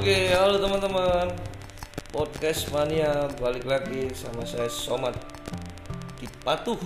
[0.00, 1.28] Oke, halo teman-teman.
[2.08, 5.12] Podcast Mania balik lagi sama saya Somat
[6.16, 6.80] di Patuh.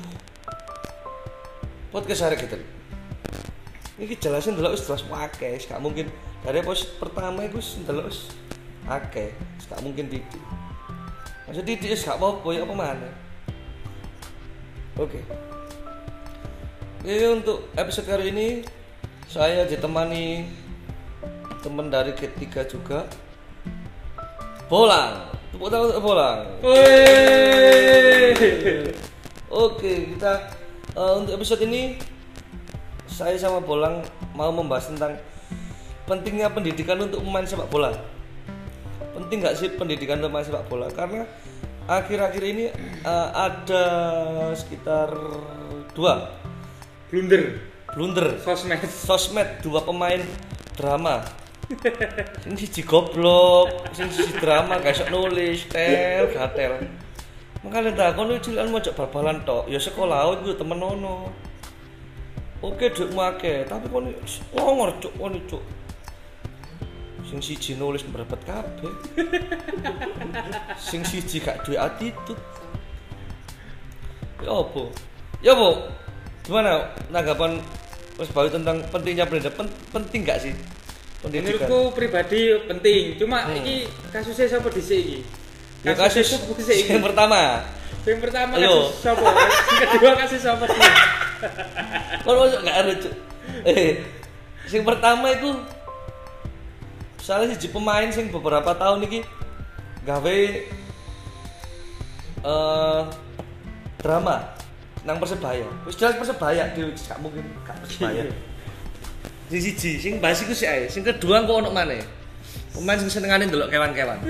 [1.95, 2.58] Podcast hari kita.
[4.03, 6.11] Ini jelasin dulu jelas wakai, gak mungkin
[6.42, 8.11] dari post pertama itu dulu
[8.90, 9.30] akeh,
[9.62, 10.42] gak mungkin titik.
[11.46, 13.10] Maksud titik gak apa-apa ya apa mana?
[14.98, 15.22] Oke.
[17.06, 18.66] Ini untuk episode kali ini
[19.30, 20.63] saya ditemani
[21.64, 23.09] teman dari ketiga juga.
[24.68, 25.32] Bolang.
[25.48, 26.38] Tepuk tangan untuk Bolang.
[29.55, 30.50] Oke kita
[30.92, 31.96] uh, untuk episode ini
[33.08, 34.02] saya sama Bolang
[34.34, 35.16] mau membahas tentang
[36.05, 37.94] pentingnya pendidikan untuk pemain sepak bola.
[39.14, 40.91] Penting nggak sih pendidikan untuk pemain sepak bola?
[40.91, 41.22] Karena
[41.86, 42.64] akhir-akhir ini
[43.06, 43.86] uh, ada
[44.58, 45.14] sekitar
[45.94, 46.34] dua.
[47.08, 47.62] Blunder.
[47.94, 48.42] Blunder.
[48.42, 48.83] Sosmed.
[48.91, 50.19] Sosmed dua pemain
[50.74, 51.44] drama
[52.42, 56.80] sing siji goblok sing siji drama gak iso nulis tel gatel.
[57.64, 59.64] Makanya tak kono cilan mau coba babalan tok?
[59.72, 61.33] Ya sekolah aku temen ono.
[62.61, 64.12] Oke duitmu akeh tapi kono
[64.52, 65.62] ngongor cuk kono cuk
[67.25, 68.92] sing siji nulis berebet kabeh.
[70.77, 72.41] Sing siji gak duwe attitude.
[74.45, 74.83] Ya apa?
[75.41, 75.69] Ya apa?
[76.45, 77.56] Gimana tanggapan
[78.14, 80.55] Mas Bayu tentang pentingnya pendidikan Pen- penting gak sih
[81.25, 81.64] pendidikan.
[81.64, 83.03] Menurutku pribadi penting.
[83.17, 83.56] Cuma Hmm.
[83.56, 85.17] ini kasusnya siapa di sini?
[85.80, 86.92] Ya kasus iki?
[86.92, 87.64] yang pertama.
[88.05, 88.69] Yang pertama Ayo.
[88.92, 89.25] kasus siapa?
[89.80, 90.80] Yang kedua kasus siapa sih
[92.25, 93.14] kalau masuk nggak Cuk.
[93.64, 94.00] eh
[94.72, 95.50] yang pertama itu
[97.20, 99.20] salah sih pemain sing beberapa tahun ini
[100.05, 100.39] gawe
[102.45, 103.00] eh
[103.97, 104.36] drama
[105.05, 105.64] nang persebaya.
[105.84, 108.25] Wis jelas persebaya di gak mungkin gak persebaya
[109.48, 110.89] di siji sing bahas iku sih ae.
[110.89, 112.00] Sing kedua kok ono maneh.
[112.75, 114.19] Pemain sing senengane ndelok kewan-kewan.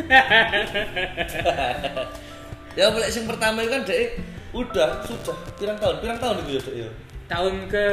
[2.75, 4.19] Ya boleh sing pertama itu kan dek
[4.51, 5.95] udah sudah pirang tahun?
[6.03, 6.91] Pirang tahun itu ya dek ya?
[7.31, 7.85] Tahun ke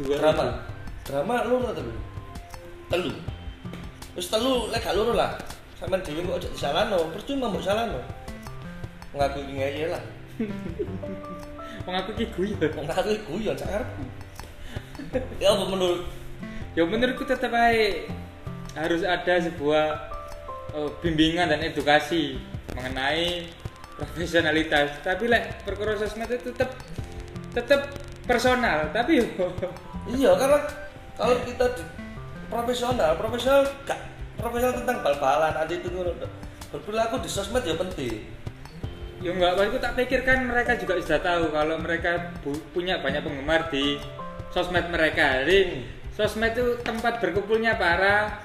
[0.00, 0.64] dua drama.
[1.04, 1.92] Drama lu ora telu
[2.88, 3.12] telu.
[4.16, 5.36] Wis telu lek gak loro lah.
[5.76, 8.00] Sampean dhewe kok ojo disalahno percuma mbok salahno.
[9.12, 10.00] Ngaku iki ngeyel lah.
[11.84, 12.56] Mengaku guyon.
[12.56, 14.08] Ngaku iki guyon sak karepku
[15.38, 16.02] ya apa menurut
[16.74, 18.10] ya menurutku tetap aja
[18.74, 19.86] harus ada sebuah
[20.74, 22.38] eh, bimbingan dan edukasi
[22.74, 23.46] mengenai
[23.94, 24.98] profesionalitas.
[25.06, 26.74] Tapi lek perkara sosmed itu tetap
[27.54, 27.80] tetap
[28.26, 28.90] personal.
[28.90, 29.22] Tapi
[30.18, 30.58] iya karena
[31.14, 31.66] kalau kita
[32.50, 34.00] profesional profesional gak
[34.34, 35.88] profesional tentang bal-balan ada itu
[36.74, 38.26] berperilaku di sosmed ya penting.
[39.22, 42.34] Ya enggak aku tak pikirkan mereka juga sudah tahu kalau mereka
[42.74, 43.96] punya banyak penggemar di
[44.50, 45.46] sosmed mereka.
[45.46, 48.40] Jadi sosmed itu tempat berkumpulnya para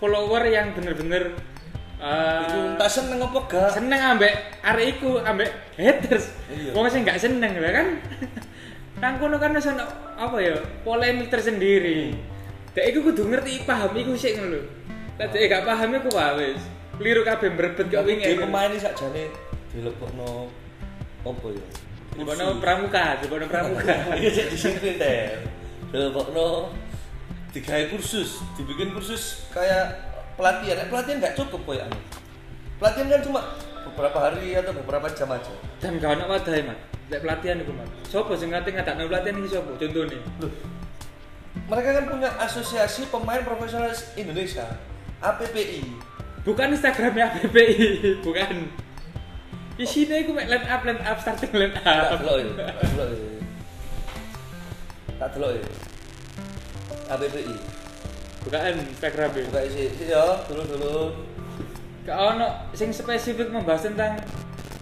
[0.00, 1.36] follower yang bener-bener
[2.00, 4.32] itu tak seneng apa gak seneng ambek
[4.64, 6.72] arek iku ambek haters Iya.
[6.72, 7.86] wong sing gak seneng lah kan
[9.00, 9.84] nang kono kan wis ono
[10.16, 12.16] apa ya polemik tersendiri
[12.72, 14.62] dek iku kudu ngerti paham iku sik ngono lho
[15.20, 16.62] tak dek gak paham iku wae wis
[16.96, 19.24] keliru kabeh berebet Tapi wingi dia pemain ini sakjane
[19.72, 20.48] dilebokno
[21.20, 21.64] apa ya?
[22.10, 23.92] Dibono pramuka, dibono pramuka.
[24.18, 25.36] Iya sik disingkrin teh.
[25.92, 26.68] Dilebokno
[27.50, 29.98] digawe kursus, dibikin kursus kayak
[30.38, 30.78] pelatihan.
[30.82, 31.98] Eh, pelatihan nggak cukup koyo anu.
[32.78, 33.40] Pelatihan kan cuma
[33.90, 35.52] beberapa hari atau beberapa jam aja.
[35.82, 36.78] Dan gak ono wadahe, Mas.
[37.10, 37.90] Lek pelatihan iku, Mas.
[38.06, 39.74] Sopo sing ngati ngadakno pelatihan iki sopo?
[39.76, 40.16] Contone.
[40.40, 40.52] Loh.
[41.66, 44.66] Mereka kan punya asosiasi pemain profesional Indonesia,
[45.18, 45.82] APPI.
[46.46, 47.76] Bukan Instagramnya APPI,
[48.26, 48.70] bukan.
[49.76, 51.88] Isinya iku mek line up, line up, starting line Tak up.
[51.88, 52.52] ya, tak delok ya.
[55.18, 55.62] Tak delok ya.
[57.10, 57.56] APPI.
[58.46, 59.28] Bukan Instagram.
[59.34, 60.96] Buka isi, isi ya, dulu dulu.
[62.06, 64.22] Gak ono sing spesifik membahas tentang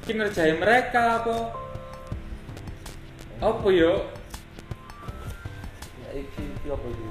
[0.07, 1.53] kinerja mereka apa
[3.39, 4.09] apa yo
[6.01, 7.07] Ya iki iki apa iki?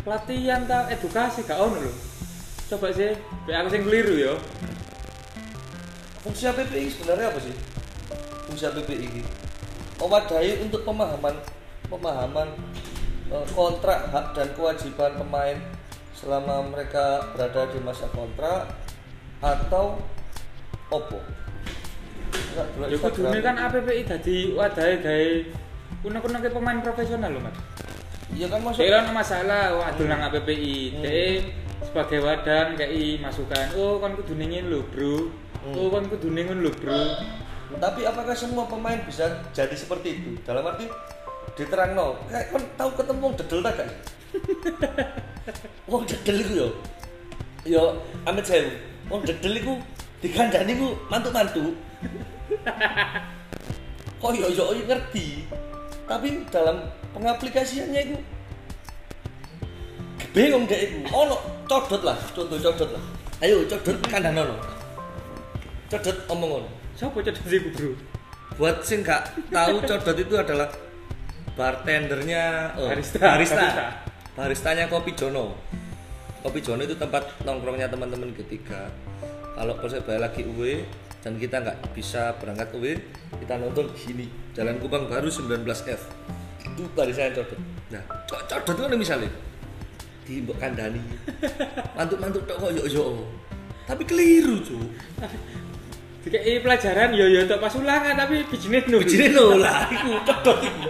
[0.00, 1.92] pelatihan ta edukasi gak ono lho
[2.72, 3.12] coba sih
[3.44, 4.34] biar aku sing keliru yo
[6.20, 7.54] Fungsi APPI sebenarnya apa sih?
[8.44, 9.22] Fungsi APPI ini
[9.96, 11.36] mewadahi untuk pemahaman
[11.88, 12.48] pemahaman
[13.50, 15.56] kontrak hak dan kewajiban pemain
[16.12, 18.66] selama mereka berada di masa kontrak
[19.38, 19.96] atau
[20.90, 21.18] opo?
[22.50, 25.30] Dulu ya kudune kan APPI dadi wadahe gawe
[26.02, 27.56] kuno-kuno ke pemain profesional lho mas
[28.30, 28.78] Iya kan masuk.
[28.82, 31.02] Dia masalah waduh nang APPI Hmm.
[31.02, 31.42] dia
[31.82, 35.30] sebagai wadah kayak masukan oh kan kudu ningin lho bro
[35.60, 35.76] Hmm.
[35.76, 36.98] oh kan kudu ningin lho bro
[37.70, 40.30] Tapi apakah semua pemain bisa jadi seperti itu?
[40.42, 40.90] Dalam arti
[41.60, 43.88] diterangno, kayak kan tahu ketemu wong dedel tak gak?
[45.90, 46.68] Wong dedel itu yo.
[47.66, 47.82] yo
[48.24, 48.70] amit sewu.
[49.10, 49.74] Wong dedel iku
[50.22, 51.72] digandani ku mantu-mantu
[54.20, 55.48] kok yo yo yo ngerti?
[56.06, 56.86] Tapi dalam
[57.16, 58.16] pengaplikasiannya itu
[60.30, 63.04] bingung deh itu ono codot lah contoh codot lah.
[63.42, 64.56] Ayo codot kandang ono.
[65.90, 66.64] Codot omong
[66.94, 67.90] siapa codot sih bro?
[68.60, 70.68] Buat sing gak tahu codot itu adalah
[71.60, 73.20] bartendernya oh, Barista.
[73.20, 73.60] barista.
[73.60, 73.86] Barista.
[74.32, 75.52] baristanya kopi Jono.
[76.40, 78.88] Kopi Jono itu tempat nongkrongnya teman-teman ketiga.
[79.52, 80.88] Kalau persebaya lagi UE
[81.20, 82.96] dan kita nggak bisa berangkat UE
[83.44, 84.26] kita nonton di sini
[84.56, 86.00] Jalan Kubang Baru 19F
[86.64, 87.60] itu baristanya codot.
[87.92, 89.30] Nah co- codot itu kan misalnya
[90.24, 91.02] di mbok kandani
[91.96, 93.26] mantuk-mantuk tok kok yo
[93.84, 94.86] tapi keliru cuy
[96.20, 99.00] Dikai pelajaran yo yo untuk pas ulangan tapi bijine nol.
[99.00, 100.84] Bijine no lah, iku codot iku.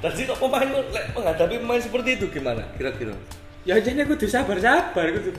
[0.00, 3.12] Kok pemain kok lek menghadapi pemain seperti itu gimana kira-kira?
[3.68, 5.36] Ya jane kudu sabar-sabar kudu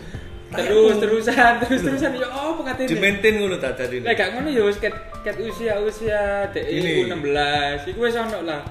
[0.52, 1.00] Kayak terus aku.
[1.00, 4.04] terusan terus terusan ya apa Di katanya maintain ngono ta tadi.
[4.04, 4.92] Lek gak ngono ya wis ket
[5.24, 7.08] ket usia usia DE Ini.
[7.08, 8.62] 16 iku wis ono lah.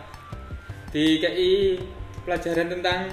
[0.93, 1.81] Di KI
[2.29, 3.09] pelajaran tentang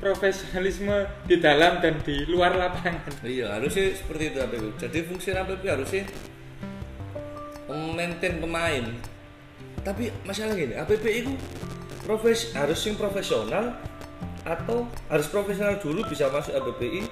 [0.00, 3.22] profesionalisme di dalam dan di luar lapangan.
[3.22, 4.64] Iya, harusnya seperti itu APP.
[4.80, 6.02] Jadi fungsi APP harusnya
[7.70, 8.84] maintain pemain.
[9.86, 11.32] Tapi masalah gini, APP itu
[12.12, 13.72] profes harus yang profesional
[14.44, 17.08] atau harus profesional dulu bisa masuk APPI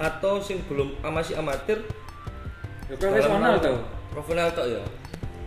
[0.00, 1.84] atau sing belum masih amatir
[2.88, 3.76] Ya, profesional dalam- tau.
[4.12, 4.82] Profesional tok ya.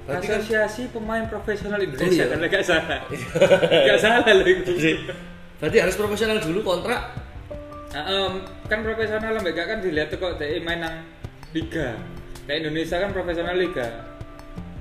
[0.06, 2.32] Berarti kan Asosiasi Pemain Profesional Oh, Indonesia iya.
[2.34, 3.00] kan gak salah.
[3.90, 4.72] gak salah loh itu.
[4.74, 4.94] Jadi,
[5.58, 7.02] berarti harus profesional dulu kontrak
[7.88, 8.34] Nah, em,
[8.70, 11.02] kan profesional mbak kan dilihat tuh kok DE main nang
[11.50, 11.98] liga.
[12.46, 14.06] Nah Indonesia kan profesional liga.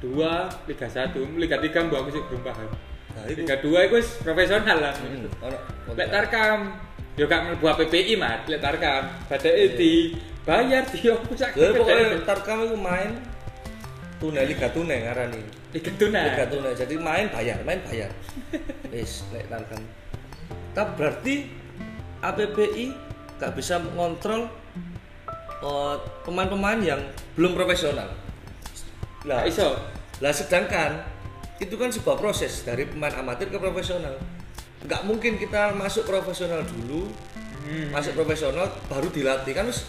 [0.04, 2.68] Dua, Liga 1, Liga 3 mbak aku sih belum paham.
[3.16, 4.92] Nah, Liga 2 itu profesional lah.
[4.92, 5.24] Hmm,
[5.96, 6.08] Lek.
[6.12, 6.76] Tarkam,
[7.16, 9.08] yo gak mlebu PPI mah, lek Tarkam.
[9.26, 10.80] Badake Iya.
[10.84, 11.56] di opo sak.
[11.56, 13.10] Ya pokoknya Tarkam itu main
[14.16, 15.42] tunai Liga Tunai ngarani.
[15.72, 16.20] Liga Tuna.
[16.22, 16.72] Liga Tunai.
[16.72, 18.12] Jadi main bayar, main bayar.
[18.92, 19.82] Wis nek Tarkam.
[20.70, 21.34] Tapi berarti
[22.20, 22.86] APPI
[23.36, 24.48] gak bisa mengontrol
[25.64, 27.00] eh, pemain-pemain yang
[27.34, 28.12] belum profesional.
[29.24, 29.68] Lah, Gak iso.
[30.16, 31.02] lah sedangkan
[31.56, 34.16] itu kan sebuah proses dari pemain amatir ke profesional.
[34.82, 37.08] Nggak mungkin kita masuk profesional dulu,
[37.66, 37.90] Hmm.
[37.90, 39.82] masuk profesional baru dilatih kan terus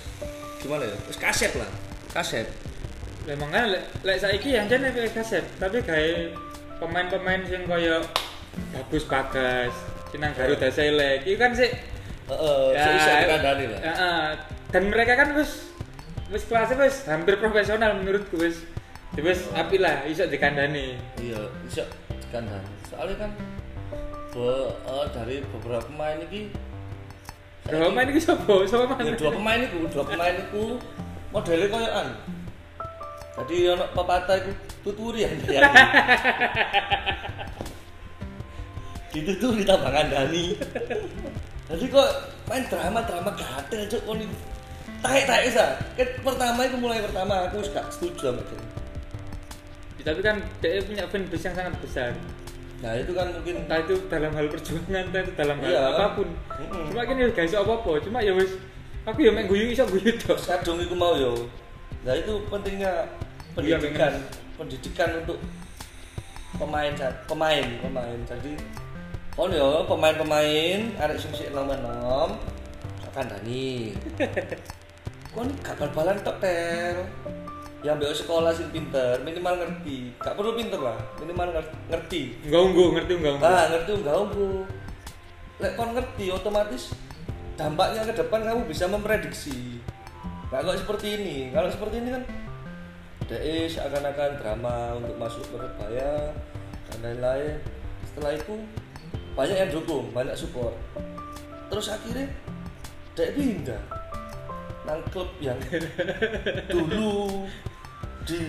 [0.57, 0.97] gimana ya?
[1.05, 1.69] Terus kaset lah,
[2.09, 2.49] kaset.
[3.29, 6.33] Lah makanya lek lek saiki yang jane kayak kaset, tapi kayak
[6.81, 8.01] pemain-pemain sing koyo
[8.73, 9.69] bagus bagas,
[10.09, 11.69] Cinang Garuda Select, itu kan sih
[12.27, 13.79] Heeh, Ya, so iso dikandani lah.
[13.79, 14.27] ya, ah.
[14.67, 15.71] dan mereka kan wis
[16.27, 18.65] wis kelasnya wis hampir profesional menurutku wis
[19.19, 21.83] wis api lah iso dikandani Iya, bisa
[22.21, 22.69] dikandani.
[22.85, 23.31] Soalnya kan
[24.29, 26.53] be- eh, dari beberapa pemain ini
[27.65, 28.63] Berapa main iki sapa?
[28.63, 29.11] Sapa ya mana?
[29.11, 30.79] dua pemain itu, dua pemain itu
[31.29, 32.07] modelnya koyokan.
[33.37, 35.67] Jadi ono pepatah itu tuturi yang dia.
[39.11, 40.55] Dituturi tambah kandani.
[41.67, 42.09] Jadi kok
[42.47, 44.37] main drama drama gatel cuk kon iki.
[45.03, 45.65] Taek taek sa.
[45.99, 48.55] Kan pertama itu mulai pertama aku gak setuju sama itu.
[50.07, 52.11] Tapi kan dia punya fanbase yang sangat besar
[52.77, 55.83] Nah itu kan mungkin entah itu dalam hal perjuangan entah itu dalam hal Iya.
[55.97, 56.27] apa pun
[56.61, 56.83] Mm-mm.
[56.93, 58.53] cuma kan ya guys apa-apa cuma ya wis
[59.01, 61.33] aku ya main guyu iso guyu tok kadung itu mau yo.
[62.05, 62.93] Nah itu pentingnya
[63.57, 64.13] Iya, pendidikan,
[64.53, 65.41] pendidikan untuk
[66.61, 66.93] pemain
[67.25, 68.17] pemain pemain.
[68.29, 68.53] Jadi
[69.33, 72.37] kon yo pemain-pemain arek sing sik nom-nom
[73.01, 73.97] sak kandani.
[75.33, 77.01] Kon gak bal-balan tok tel.
[77.87, 80.11] Yang mbek sekolah sing pinter, minimal ngerti.
[80.19, 82.35] Gak perlu pinter lah, minimal nger- ngerti.
[82.43, 84.47] enggak unggu ngerti enggak unggu Ah, ngerti enggak bu.
[85.57, 86.83] Lek kon ngerti otomatis
[87.55, 89.79] dampaknya ke depan kamu bisa memprediksi.
[90.51, 92.23] Nah, kalau seperti ini, kalau seperti ini kan
[93.25, 96.35] DE seakan-akan drama untuk masuk Persebaya
[96.85, 97.55] dan lain-lain.
[98.05, 98.55] Setelah itu
[99.31, 100.75] banyak yang dukung, banyak support.
[101.67, 102.27] Terus akhirnya
[103.15, 103.79] DE pindah
[104.83, 105.59] nang klub yang
[106.71, 107.43] dulu
[108.27, 108.41] di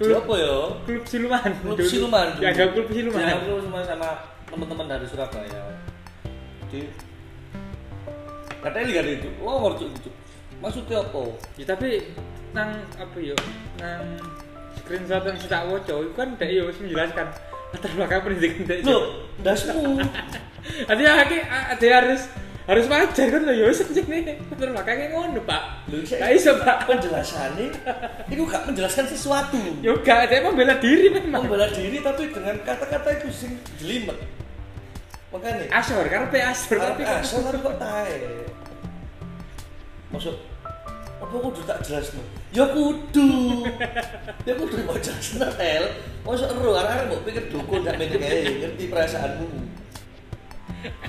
[0.00, 0.56] Klub- apa ya?
[0.88, 1.50] klub siluman.
[1.60, 1.84] Klub Dulu.
[1.84, 2.40] siluman dulu.
[2.40, 3.20] ya klub siluman.
[3.20, 4.08] Dianggap klub siluman sama
[4.48, 5.62] teman-teman dari Surabaya.
[6.72, 6.80] Di
[8.64, 9.28] katanya lihat itu.
[9.44, 10.10] Lo ngerti itu.
[10.60, 11.20] Maksudnya apa?
[11.60, 11.88] Ya tapi
[12.56, 13.36] nang apa ya?
[13.76, 14.04] Nang
[14.80, 17.26] screenshot yang saya woco itu kan dia ya wis menjelaskan
[17.70, 18.98] latar belakang pendidikan dia lo
[19.44, 20.00] dasmu.
[20.88, 22.24] Ya aki ada harus
[22.68, 25.62] harus wajar kan lo ya wis nih latar belakangnya ngono pak.
[26.06, 26.76] Saya- Gak iso pak.
[26.86, 27.66] penjelasannya
[28.28, 29.58] itu gak menjelaskan sesuatu.
[29.80, 34.14] Yoga dia membela diri memang membela diri tapi dengan kata-kata itu sing jelimet.
[35.30, 38.16] Makanya Asor karena pe asor tapi asal tapi kok tae?
[40.10, 40.36] Masuk
[41.20, 43.62] apa kudu tak jelas no ya kudu.
[44.42, 45.84] Ya kudu mau jelas tel.
[46.26, 49.46] Masuk ero arek mbok pikir dukun gak ae ngerti perasaanmu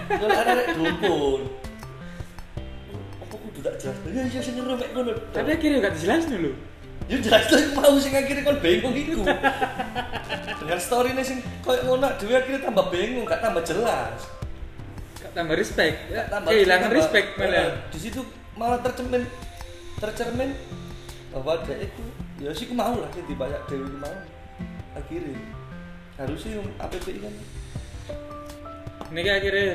[0.07, 1.41] kalau arek dukun
[3.21, 6.51] apa kudu tak jelas ya iya sing ero mek ngono Tapi akhirnya gak jelas dulu.
[7.09, 9.23] Ya jelas tuh mau sing akhirnya kon bingung iku.
[10.61, 14.19] Dengan story sing koyo ngono dhewe akhirnya tambah bingung, gak tambah jelas.
[15.19, 15.95] Gak tambah respect.
[16.11, 17.71] Ya, Gak tambah kehilangan respect malah.
[17.87, 18.21] Di situ
[18.59, 19.23] malah tercermin
[20.01, 20.51] tercermin
[21.31, 22.03] bahwa dia itu
[22.41, 24.17] ya sih mau lah sih dibayar dewi mau
[24.97, 25.39] akhirnya
[26.19, 27.33] harusnya APPI kan
[29.11, 29.69] Ini kayak akhirnya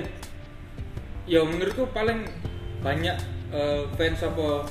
[1.29, 2.25] ya menurutku paling
[2.81, 3.17] banyak
[3.53, 4.65] eh, fans apa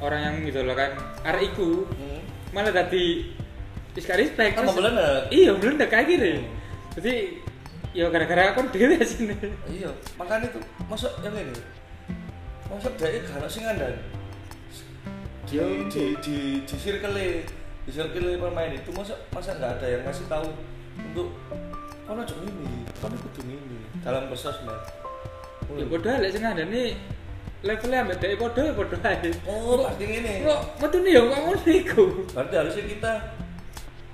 [0.00, 0.96] orang yang mengidolakan
[1.28, 2.20] arek iku hmm.
[2.50, 3.30] malah tadi
[3.94, 4.58] wis gak respect.
[4.58, 5.30] Tambah melenek.
[5.30, 6.32] Iya, melenek kayak gini.
[6.98, 7.14] Jadi
[7.90, 9.34] ya gara-gara aku dhewe sini.
[9.66, 11.54] iya makanya itu masuk yang ini
[12.70, 13.94] masuk dia gak ada sing andan
[15.50, 15.58] di
[15.90, 17.18] di di di circle
[17.82, 20.46] di circle pemain itu masa masa nggak ada yang ngasih tahu
[21.10, 21.34] untuk
[22.10, 23.78] kono cok ini kono kudu ini.
[24.02, 24.82] Dalam bersosmed
[25.78, 26.98] Ya bodoh lek sing ngandani
[27.62, 29.30] levelnya ambek dhek bodoh ya bodoh ae.
[29.46, 32.04] oh pasti ini Kok metune ya kok ngono iku.
[32.34, 33.12] berarti harusnya kita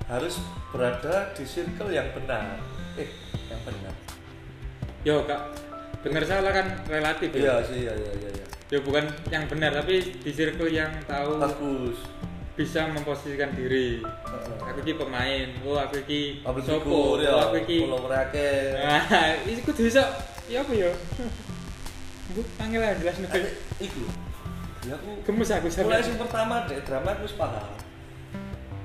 [0.05, 0.35] harus
[0.69, 2.61] berada di circle yang benar.
[3.01, 3.09] Eh
[3.49, 3.93] yang benar.
[5.01, 5.41] Yo kak,
[6.05, 7.65] bener salah kan relatif iya ya.
[7.65, 8.45] sih iya iya iya, iya.
[8.69, 11.41] Ya bukan yang benar tapi di circle yang tahu.
[11.41, 11.97] Bagus
[12.57, 14.01] bisa memposisikan diri.
[14.65, 17.77] Aku ki pemain, oh aku ki sopo, figure, ya oh aku ki.
[17.85, 19.05] follower akeh Nah,
[19.47, 20.01] iki kudu iso
[20.49, 20.89] ya apa ya?
[22.33, 23.29] Bu, angel lah jelas nih.
[23.29, 24.03] Ada- iku
[24.87, 26.07] ya aku Gemes aku mulai sampe.
[26.07, 27.67] sing pertama deh drama aku paham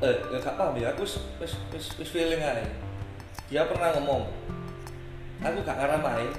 [0.02, 2.66] eh ya gak paham ya aku wis wis wis, wis feeling aja
[3.46, 4.26] dia pernah ngomong
[5.38, 6.30] aku gak ngarah main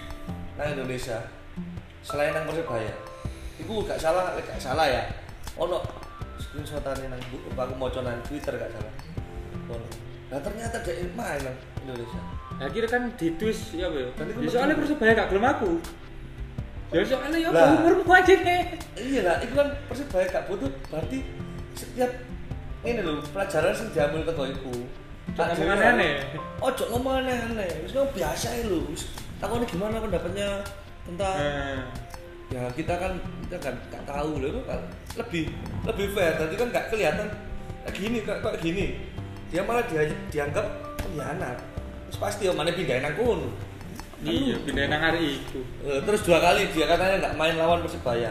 [0.58, 1.22] nang Indonesia
[2.02, 2.90] selain nang Persebaya
[3.62, 5.06] itu gak salah gak salah ya
[5.54, 5.78] ono
[6.52, 8.94] screenshotane nang bu aku mau nang Twitter gak salah
[10.28, 12.20] nah ternyata dia main nang Indonesia
[12.62, 14.06] Akhirnya kan di twist ya apa ya?
[14.06, 15.82] Itu Ya, soalnya persebaya gak gelem aku.
[16.94, 17.74] Ya soalnya ya Lah.
[17.74, 18.62] umurmu aja nih.
[18.94, 21.26] iya lah itu kan Persebaya gak butuh berarti
[21.74, 22.12] setiap
[22.84, 24.74] ini loh pelajaran sing diambil teko iku
[25.32, 26.12] Jangan Tak ngomong aneh.
[26.60, 30.48] ojo ngomong aneh-aneh wis ngomong biasa ya lho wis takone gimana pendapatnya
[31.02, 31.82] tentang Nah,
[32.52, 33.12] ya kita kan
[33.48, 34.80] kita kan gak tahu loh kan
[35.16, 35.48] lebih
[35.88, 37.28] lebih fair tadi kan gak kelihatan
[37.82, 38.84] kayak gini kayak kayak gini
[39.48, 40.66] dia malah dia dianggap
[41.00, 41.58] pengkhianat
[42.08, 43.40] terus pasti om mana pindahin akun
[44.22, 45.60] iya pindah nang hari itu.
[45.82, 48.30] Eh, terus dua kali dia katanya nggak main lawan persebaya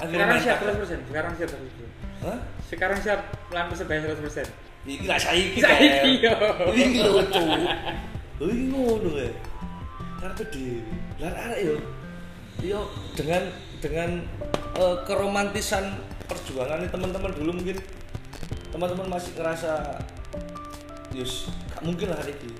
[0.00, 0.80] Sekarang main siap kakak.
[0.80, 2.24] 100%, sekarang siap 100%.
[2.24, 2.38] Hah?
[2.64, 3.20] Sekarang siap
[3.52, 4.48] lawan persebaya 100%.
[4.88, 6.32] Iki gak saiki Saiki, yo.
[6.72, 7.48] Iki lho cuk.
[8.40, 9.28] Iki ngono ya.
[10.24, 10.80] Karepe dhewe.
[11.20, 11.74] Lah arek yo.
[12.58, 13.46] Yo dengan
[13.78, 14.10] dengan
[14.74, 17.78] eh, keromantisan perjuangan teman-teman dulu mungkin
[18.70, 19.98] teman-teman masih ngerasa
[21.10, 22.54] yus gak mungkin lah hari ini.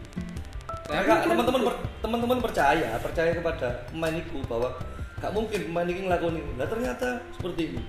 [0.90, 4.74] Karena kan- teman-teman per- teman-teman percaya percaya kepada pemain itu bahwa
[5.22, 6.52] gak mungkin pemain ini ngelakuin ini.
[6.58, 7.82] Lah ternyata seperti ini.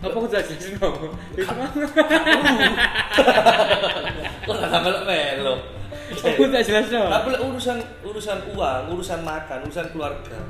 [0.00, 1.12] Apa aku no?
[1.36, 1.70] Itu mah.
[4.48, 5.54] Kok gak melok melo.
[6.16, 7.04] Aku tak jelas no.
[7.12, 10.40] Tapi urusan urusan uang, urusan makan, urusan keluarga.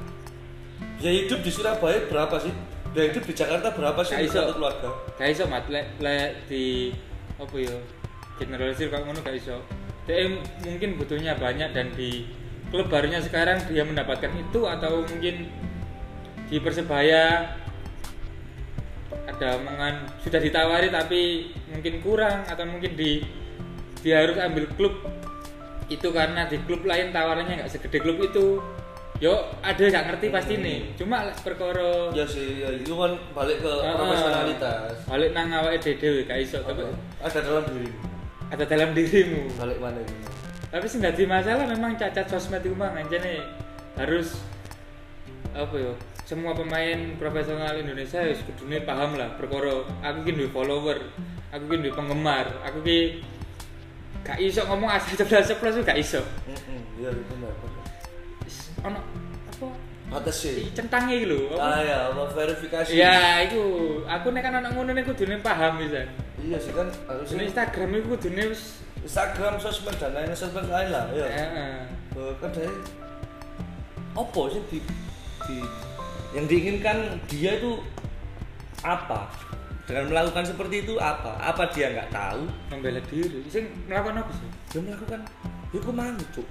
[1.03, 2.55] Biaya hidup di Surabaya berapa sih?
[2.95, 4.89] Biaya hidup di Jakarta berapa sih untuk satu keluarga?
[5.19, 6.95] Gak iso mat lek lek di
[7.35, 7.77] apa ya?
[8.39, 9.59] Generalisir kok ngono gak iso.
[10.07, 10.31] Dia
[10.63, 12.25] mungkin butuhnya banyak dan di
[12.71, 15.51] klub barunya sekarang dia mendapatkan itu atau mungkin
[16.51, 17.47] di Persebaya
[19.27, 21.21] ada omongan sudah ditawari tapi
[21.69, 23.21] mungkin kurang atau mungkin di
[24.01, 24.95] dia harus ambil klub.
[25.91, 28.63] Itu karena di klub lain tawarannya nggak segede klub itu.
[29.21, 30.97] Yo ada nggak ngerti pasti nih.
[30.97, 34.97] Cuma perkara Ya sih, ya, itu kan balik ke Ah, profesionalitas.
[35.05, 36.89] balik nang awake dhewe gak iso tapi
[37.21, 37.91] Ada dalam diri.
[38.49, 39.41] ada dalam dirimu.
[39.61, 40.25] Balik mana ini?
[40.71, 43.43] tapi sing dadi masalah memang cacat sosmed itu mah nih
[43.99, 44.39] harus
[45.51, 45.91] apa ya
[46.31, 50.99] semua pemain profesional Indonesia ya kudune paham lah perkara aku ki duwe follower
[51.51, 53.19] aku ki duwe penggemar aku ki
[54.23, 57.11] gak iso ngomong asal ceplas ceplos gak iso Heeh, iya.
[58.47, 59.01] Is- ono
[59.49, 59.67] apa
[60.11, 60.67] Batas sih.
[60.71, 62.95] centangnya iki lho Ah ya, apa verifikasi.
[62.95, 63.63] ya iku
[64.05, 66.03] aku nek kan anak ngono nek kudune paham bisa
[66.37, 68.63] Iya sih kan Di harusnya Instagram itu kudune wis
[69.01, 71.27] Instagram, sosmed dan lain sosmed lain lah, ya.
[71.27, 71.75] heeh
[72.13, 72.75] Eh, kan dari
[74.13, 74.79] apa sih di,
[75.41, 75.57] di
[76.31, 77.83] yang diinginkan dia itu
[78.87, 79.27] apa?
[79.91, 81.35] Dengan melakukan seperti itu apa?
[81.43, 82.47] Apa dia nggak tahu?
[82.71, 83.43] Membela diri.
[83.51, 84.49] Sing melakukan apa sih?
[84.71, 85.21] Dia melakukan
[85.71, 86.47] ya aku mau cuk?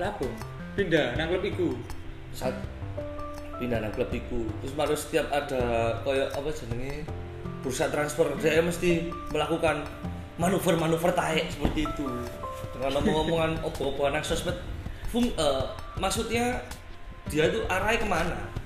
[0.00, 0.28] Lapo
[0.74, 1.68] pindah nang klub iku.
[2.32, 2.56] Saat
[3.60, 4.48] pindah nang klub iku.
[4.64, 5.62] Terus harus setiap ada
[6.02, 7.04] koyo apa jenenge
[7.60, 9.84] bursa transfer dia mesti melakukan
[10.40, 12.08] manuver-manuver taek seperti itu.
[12.72, 14.56] Dengan omong-omongan opo-opo anak sosmed.
[15.12, 15.64] Fung, eh,
[16.00, 16.58] maksudnya
[17.30, 18.63] dia tuh arahnya ke mana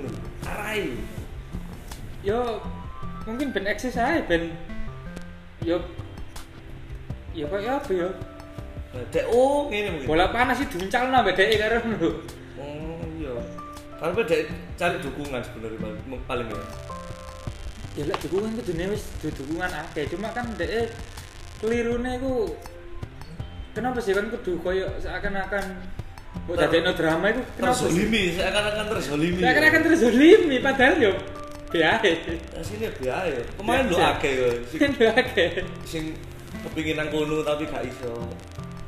[0.00, 1.04] Ngono, arahnya
[2.24, 2.60] yo
[3.28, 4.52] mungkin ben eksis aja ben
[5.60, 5.76] yo
[7.36, 8.08] yo apa yo?
[8.90, 10.08] Nah, dek oh ini mungkin.
[10.08, 12.10] Bola panas sih duncal nambah dek karo lho.
[12.58, 13.36] Oh iya.
[14.02, 14.40] Karena dek
[14.74, 16.64] cari dukungan sebenarnya paling- paling ya.
[17.94, 20.10] Ya lek dukungan kudune wis du- dukungan akeh.
[20.10, 20.90] Cuma kan dek
[21.62, 22.56] kelirune ku
[23.76, 25.78] kenapa sih kan kudu koyo seakan-akan
[26.30, 31.12] kok Ter- dadekno drama itu terzolimi seakan-akan terzolimi seakan-akan terzolimi padahal yo
[31.70, 32.12] biae
[32.50, 33.42] Nah, sini biaya ya.
[33.54, 34.48] Pemain lu akeh ya.
[34.74, 35.50] Sing, yo akeh
[35.86, 36.04] sing
[36.66, 38.10] kepingin nang kono tapi gak iso.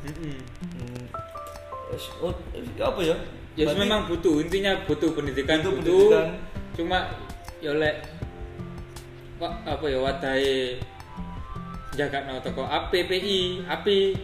[0.02, 0.38] Heeh.
[2.18, 2.34] Oh,
[2.80, 3.14] apa ya?
[3.52, 6.26] ya Berarti memang butuh intinya butuh pendidikan Butuh butuh, pendidikan.
[6.72, 6.98] cuma
[7.60, 7.96] ya lek
[9.42, 10.80] apa ya wadahe
[11.92, 14.16] jaga no toko APPI api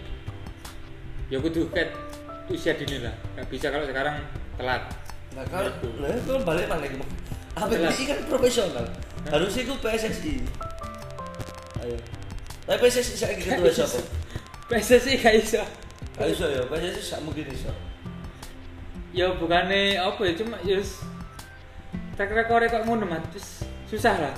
[1.29, 1.93] ya kudu ket
[2.49, 4.17] usia dini lah nggak bisa kalau sekarang
[4.57, 4.83] telat
[5.28, 5.88] Nah, kalau Itu.
[6.02, 7.05] lah itu kan balik mana gitu.
[7.55, 8.85] APBI kan profesional.
[9.28, 10.35] Harusnya itu PSSI.
[11.78, 11.95] Ayo.
[12.67, 13.99] Tapi PSSI saya ketua siapa?
[14.73, 15.62] PSSI gak iso
[16.17, 17.71] Gak iso ya, PSSI sak mungkin iso.
[19.14, 21.00] ya bukannya apa ya cuma ya wis
[22.12, 24.35] track record kok ngono mat wis susah lah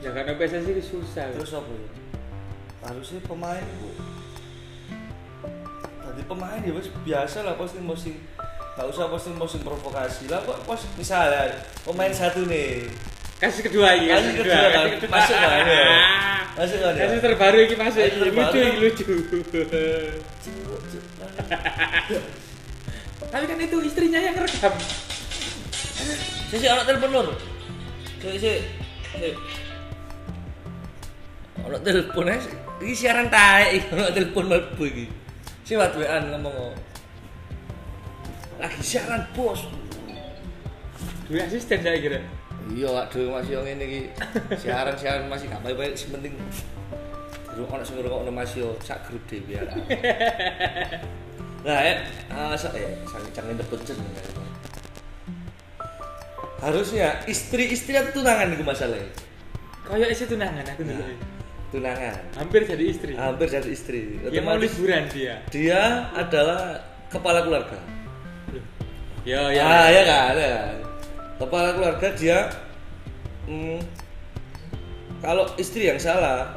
[0.00, 1.88] ya karena PSSI itu susah Terus apa ya?
[2.82, 3.88] Harusnya pemain bu.
[6.16, 8.16] Tadi pemain ya wes biasa lah posting-posting.
[8.72, 11.52] Gak usah posting-posting provokasi lah kok pos misalnya
[11.84, 12.88] pemain satu nih
[13.36, 15.84] kasus kedua ini Kasus kedua kan, masuk kan, ya?
[16.56, 17.04] Masuk kan, ya?
[17.04, 18.56] kasus terbaru ini masuk ini lucu terbaru.
[18.56, 19.04] ini lucu
[23.32, 24.72] tapi kan itu istrinya yang rekam
[26.46, 27.28] Si si anak telepon lur.
[28.22, 28.52] Si si
[29.18, 29.30] si.
[31.58, 32.50] Anak telepon aja.
[32.78, 35.06] Iki siaran taek iki anak telepon mlebu iki.
[35.66, 36.70] Si wat wean ngomong.
[38.62, 39.66] Lagi siaran bos.
[41.26, 42.22] dua asisten saya kira
[42.70, 44.00] Iya, aduh masih yang ini iki.
[44.62, 46.38] Siaran-siaran masih gak baik-baik sing penting
[47.50, 49.62] Durung ana sing ngrungokno Mas yo sak grup dhewe ya.
[51.66, 51.98] Nah, ya,
[52.30, 53.98] ah, sa ya, sangat jangan debecen.
[56.62, 59.10] Harusnya istri-istri atau tunangan itu masalahnya.
[59.86, 61.14] kayak isi tunangan aku dulu Nah,
[61.76, 62.16] tunangan.
[62.34, 64.16] hampir jadi istri Hampir jadi istri.
[64.32, 66.80] dia mau liburan dia dia adalah
[67.12, 67.76] kepala keluarga.
[69.26, 70.74] ya Ya, ah, ya kan, ya kan.
[71.36, 72.38] Kepala keluarga dia
[73.44, 73.78] hmm,
[75.20, 76.48] kalau istri yang salah,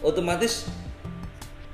[0.00, 0.66] otomatis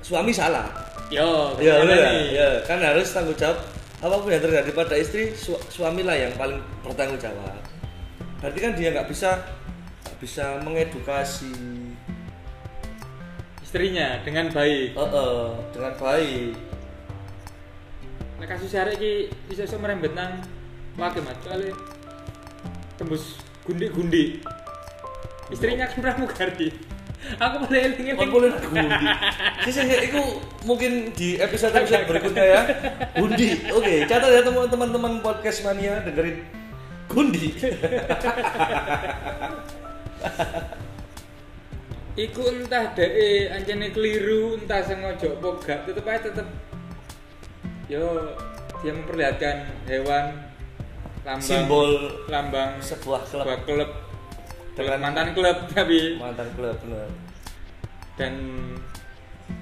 [0.03, 0.67] suami salah.
[1.09, 2.35] yo Ya, nih?
[2.35, 3.57] ya, kan harus tanggung jawab
[4.01, 7.53] apa pun yang terjadi pada istri, su suamilah yang paling bertanggung jawab.
[8.41, 9.37] Berarti kan dia nggak bisa
[10.17, 11.53] bisa mengedukasi,
[13.71, 16.51] istrinya dengan baik eh, eh, dengan baik.
[18.35, 20.43] Nah, kasus hari ini bisa bisa merembet nang
[20.99, 21.71] wakil mat soalnya
[22.99, 24.43] tembus gundi-gundi
[25.55, 26.75] istrinya kan pramugari
[27.39, 29.07] aku boleh eling Kan boleh gundi.
[29.63, 30.19] Sih, itu
[30.67, 32.61] mungkin di episode episode berikutnya ya.
[33.13, 33.61] Gundi.
[33.71, 36.43] Oke, catat ya teman-teman teman podcast mania dengerin
[37.07, 37.55] gundi.
[42.11, 46.47] Iku entah deh ancene keliru entah sengaja apa gak tetep aja tetep
[47.87, 48.03] yo
[48.83, 50.35] dia memperlihatkan hewan
[51.23, 51.91] lambang Simbol
[52.27, 53.89] lambang sebuah klub sebuah klub
[54.75, 57.07] Dengan- mantan klub tapi mantan klub benar.
[58.19, 58.33] dan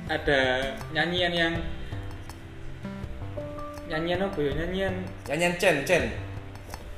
[0.09, 1.53] ada nyanyian yang
[3.89, 4.95] nyanyian apa ya nyanyian
[5.29, 6.03] Nyanyian Chen Chen.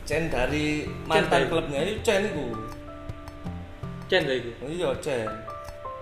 [0.08, 2.71] Chen dari mantan Chen, klubnya ini Chen itu.
[4.12, 5.32] Chen lah itu Iya Chen.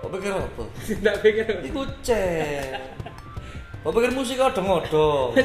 [0.01, 0.63] Kok pikir apa?
[0.89, 2.73] tidak pikir Iku Chen.
[3.79, 5.37] Kok pikir musik odong-odong.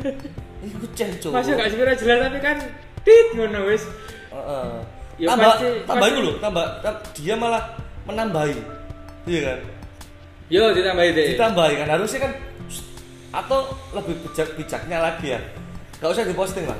[0.70, 1.32] Iku Chen cuy.
[1.34, 2.56] masih gak sebenarnya jelas tapi kan
[3.02, 3.84] tit ngono wis
[4.30, 4.70] Heeh.
[5.14, 6.08] Ya tambah pasti- tambah
[6.40, 7.62] tambah tam- dia malah
[8.06, 8.56] menambahi.
[9.26, 9.58] Iya kan?
[10.52, 12.32] yo ditambahin deh Ditambahi kan harusnya kan
[13.34, 15.40] atau lebih bijak bijaknya lagi ya.
[15.98, 16.78] Gak usah diposting lah.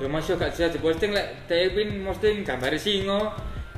[0.00, 3.28] Ya masih gak bisa diposting lek dhek pin posting gambar singo.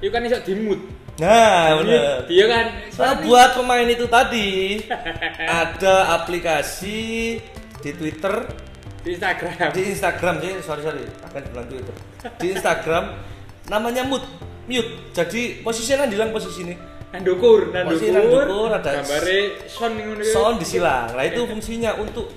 [0.03, 0.81] Iku kan iso dimut.
[1.15, 2.27] Nah, bener.
[2.27, 2.65] Dia kan
[2.99, 4.83] Nah, buat pemain itu tadi
[5.63, 7.39] ada aplikasi
[7.79, 8.35] di Twitter,
[9.01, 9.69] di Instagram.
[9.71, 11.95] di Instagram sih, sorry sorry, akan bilang Twitter.
[12.37, 13.05] Di Instagram
[13.67, 14.27] namanya mute,
[14.65, 15.13] mute.
[15.13, 16.75] Jadi posisinya dilang posisi ini.
[17.13, 18.43] Nandukur, Posisi nandukur.
[18.49, 20.25] nandukur, ada- gambare ngono.
[20.25, 21.13] Sound disilang.
[21.13, 22.33] Nah itu fungsinya untuk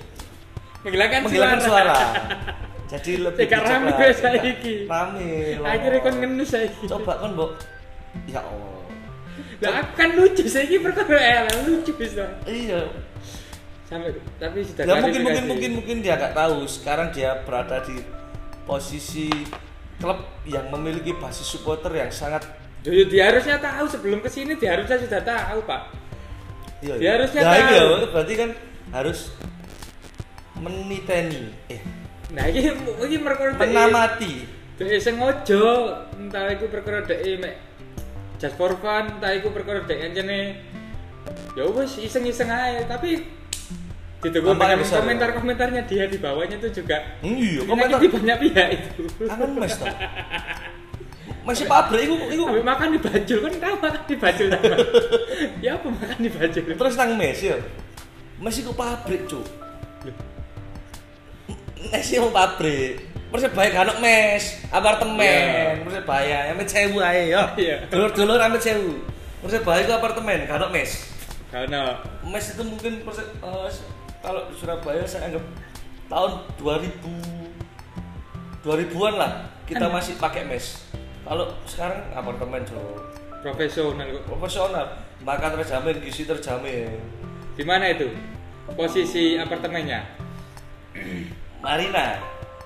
[0.84, 1.95] menghilangkan, menghilangkan suara.
[2.86, 4.76] jadi lebih Tidak rame wes saiki.
[4.86, 5.58] rame.
[5.58, 6.86] Akhirnya kon ngenus saiki.
[6.86, 7.52] coba kan mbok
[8.26, 8.74] ya Allah
[9.58, 12.30] Lah aku kan lucu saiki perkara eh lucu wis lah.
[12.45, 12.86] iya
[13.86, 18.02] Sampai tapi sudah ya mungkin mungkin mungkin mungkin dia nggak tahu sekarang dia berada di
[18.65, 19.30] posisi
[19.98, 22.41] klub yang memiliki basis supporter yang sangat
[22.82, 25.82] Duh, ya dia harusnya tahu sebelum ke sini dia harusnya sudah tahu pak.
[26.82, 27.65] iya, Dia harusnya nah, tahu.
[27.71, 28.50] iya, berarti kan
[28.91, 29.19] harus
[30.56, 31.82] meniteni eh
[32.34, 32.74] Nah ini
[33.06, 34.34] ini perkara menamati
[34.76, 35.64] dek sengaja
[36.20, 37.56] entah itu perkara dek mek
[38.42, 40.58] just for fun entah itu perkara dek encene.
[41.58, 43.26] Ya wes iseng-iseng aja tapi
[44.22, 45.02] ditunggu dengan besar, ya?
[45.06, 46.98] komentar-komentarnya dia di bawahnya itu juga.
[47.22, 48.02] Hmm, iya komentar.
[48.02, 49.04] di banyak pihak itu.
[49.30, 49.94] Kangen mes tau
[51.46, 54.48] masih pabrik itu itu Sampai makan di bajul kan tahu makan di bajul
[55.62, 56.62] ya apa makan di bajul?
[56.74, 57.56] Terus nang mes ya.
[58.42, 59.46] Mes itu pabrik cuk
[61.91, 65.84] mes itu pabrik Persebaya kan ono mes, apartemen, Iya.
[65.84, 67.52] Persebaya, amit sewu ae ya.
[67.60, 67.84] Iya.
[67.91, 69.04] Dulur-dulur amit sewu.
[69.43, 71.12] Persebaya itu apartemen, kan ono mes.
[71.52, 73.69] karena Mes itu mungkin perse, eh,
[74.24, 75.43] kalau di Surabaya saya anggap
[76.08, 76.32] tahun
[76.63, 76.95] 2000
[78.63, 79.32] 2000-an lah
[79.67, 80.88] kita masih pakai mes.
[81.28, 83.04] Kalau sekarang apartemen cuk.
[83.45, 84.86] profesional kok profesional
[85.21, 86.98] makan terjamin gizi terjamin
[87.54, 88.10] di mana itu
[88.74, 90.02] posisi apartemennya
[91.65, 92.21] Marina.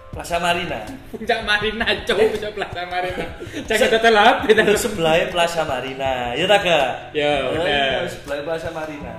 [0.10, 0.80] Plaza Marina.
[1.14, 3.26] Puncak Marina cowok puncak Plaza Marina.
[3.64, 4.54] Jangan total HP itu?
[4.60, 6.14] Tadi sebelahnya Plaza Marina.
[6.36, 6.90] Ya tak Kak?
[7.16, 8.04] Ya, benar.
[8.10, 9.16] sebelahnya Plaza Marina.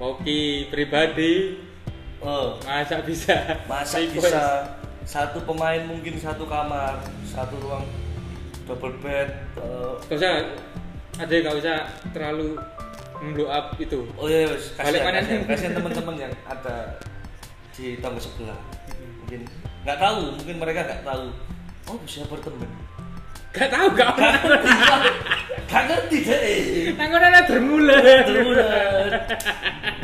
[0.00, 1.60] Koki pribadi.
[2.22, 2.56] Oh.
[2.64, 3.36] Masa bisa.
[3.68, 4.42] Masa bisa.
[5.04, 7.84] Satu pemain mungkin satu kamar satu ruang
[8.68, 10.32] double bed eh, Gak usah.
[11.18, 11.76] Ada gak usah
[12.14, 12.54] terlalu
[13.34, 14.06] blow up itu.
[14.14, 17.02] Oh iya Balik kasihan kasihan, kasihan teman-teman yang ada
[17.78, 18.58] di tangga sebelah
[19.22, 19.46] mungkin
[19.86, 21.30] nggak tahu mungkin mereka nggak tahu
[21.86, 22.66] oh bisa apartemen
[23.54, 25.00] gak tahu gak Gak ngerti, Pak.
[25.68, 26.48] Gak ngerti deh.
[26.96, 29.10] Nanggung ada bermula Terulan.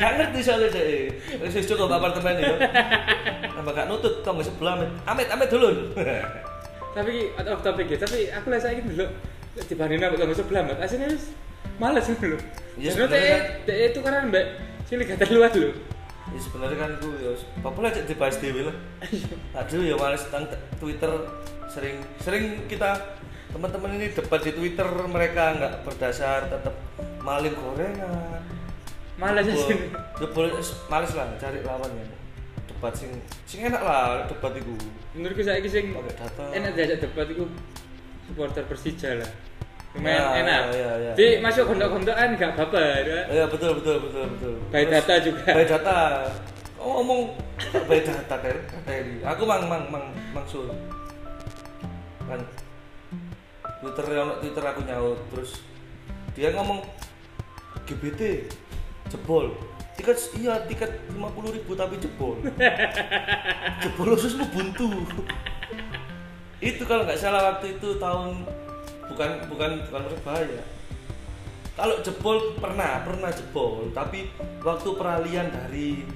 [0.01, 1.09] Gak ngerti soalnya deh.
[1.45, 2.57] Wis cukup apartemen ya.
[3.53, 4.91] Tambah gak nutut tonggo sebelah amit.
[5.09, 5.93] Amit amit dulu.
[6.95, 9.03] tapi out of topic ya tapi aku lah saya dulu
[9.67, 11.25] dibandingin sama tangga sebelah mbak aslinya wis
[11.83, 12.39] males dulu
[12.79, 13.39] Iya, sebenarnya
[13.91, 14.47] itu karena mbak
[14.87, 15.75] sini gak luas loh
[16.33, 18.77] Ya sebenarnya kan ku ya lah cek dibahas dewe lah.
[19.61, 20.49] Aduh ya males tentang
[20.81, 21.13] Twitter
[21.69, 23.19] sering sering kita
[23.53, 26.75] teman-teman ini debat di Twitter mereka nggak berdasar tetap
[27.21, 28.41] maling gorengan.
[29.15, 29.79] malas sih
[30.19, 30.51] jebol
[30.91, 32.07] males lah cari lawannya.
[32.67, 33.15] Debat sing
[33.47, 34.75] sing enak lah debat itu.
[35.15, 37.47] menurutku saya sing enak diajak debat itu
[38.27, 39.31] supporter Persija lah
[39.95, 41.13] lumayan Ya, enak ya, ya, ya.
[41.15, 43.23] di masuk gondok-gondokan gak baper ya.
[43.31, 44.55] Iya betul betul betul betul.
[44.75, 45.49] By Terus, data juga.
[45.55, 45.99] By data.
[46.83, 47.21] Oh, ngomong
[47.87, 48.37] by data.
[48.83, 49.23] Teli.
[49.23, 50.67] Aku mang mang mang mangsul.
[52.27, 52.43] Kan
[53.85, 54.07] Twitter
[54.41, 55.61] Twitter aku nyaut terus
[56.33, 56.81] dia ngomong
[57.85, 58.49] GBT
[59.13, 59.53] jebol
[59.95, 62.41] tiket iya tiket 50.000 ribu tapi jebol
[63.85, 64.89] jebol khusus buntu
[66.65, 68.49] itu kalau nggak salah waktu itu tahun
[69.11, 70.63] bukan bukan bukan Persebaya
[71.75, 73.91] kalau jebol pernah pernah jebol.
[73.91, 74.31] Tapi
[74.63, 76.07] waktu peralihan dari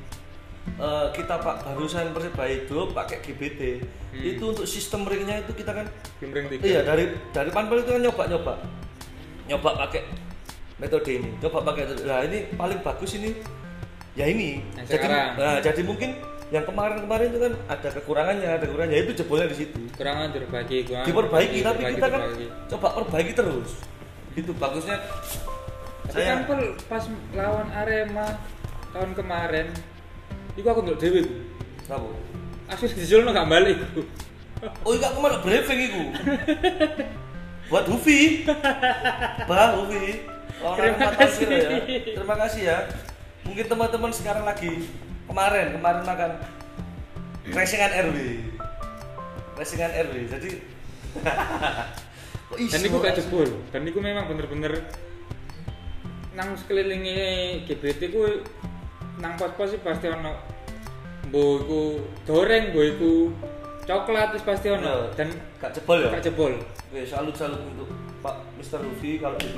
[0.79, 3.61] eh, kita pak barusan persebaya itu pakai GBT
[4.09, 4.25] Hmm.
[4.25, 5.87] itu untuk sistem ringnya itu kita kan
[6.25, 6.65] ring tiga.
[6.65, 8.55] iya dari dari panpel itu kan nyoba nyoba
[9.45, 10.03] nyoba pakai
[10.81, 13.37] metode ini coba pakai nah ini paling bagus ini
[14.17, 14.65] ya ini.
[14.89, 16.17] Jadi nah, jadi mungkin
[16.49, 21.07] yang kemarin-kemarin itu kan ada kekurangannya ada kekurangannya itu jebolnya di situ Kurangan diperbaiki, kurangan
[21.07, 22.47] diperbaiki tapi diperbaiki, kita kan diperbaiki.
[22.73, 23.71] coba perbaiki terus
[24.33, 24.97] itu bagusnya
[26.09, 27.05] Tapi saya kan pas
[27.37, 28.29] lawan Arema
[28.97, 29.67] tahun kemarin,
[30.57, 31.21] itu aku untuk Dewi.
[31.85, 32.09] Kenapa?
[32.73, 33.77] Aku dijulno gak balik.
[34.89, 36.03] Oh iya aku malah briefing iku.
[37.69, 38.49] Buat Hufi.
[39.45, 40.25] Bah Hufi.
[40.81, 41.45] Terima kasih.
[41.45, 41.71] ya.
[42.17, 42.79] Terima kasih ya.
[43.45, 44.89] Mungkin teman-teman sekarang lagi
[45.29, 46.31] kemarin kemarin makan
[47.53, 48.17] racingan RW.
[49.55, 50.15] Racingan RW.
[50.29, 50.51] Jadi
[52.73, 53.49] Dan itu gak jebol.
[53.69, 54.89] Dan itu memang bener-bener
[56.33, 57.19] nang sekelilingi
[57.67, 58.23] GBT ku
[59.19, 60.39] nang pos-pos sih pasti ono
[61.29, 63.35] iku goreng, iku
[63.83, 65.19] coklat wis pasti ono Iya.
[65.19, 66.15] dan gak jebol ya?
[66.15, 66.53] gak jebol.
[66.89, 67.91] Oke, salut-salut untuk
[68.23, 68.81] Pak Mr.
[68.81, 69.51] Luffy kalau di